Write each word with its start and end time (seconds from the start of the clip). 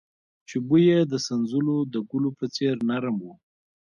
چې 0.47 0.57
بوى 0.67 0.81
يې 0.89 0.99
د 1.11 1.13
سنځلو 1.25 1.77
د 1.93 1.95
ګلو 2.09 2.29
په 2.39 2.45
څېر 2.55 2.75
نرم 2.89 3.17
و. 3.21 3.25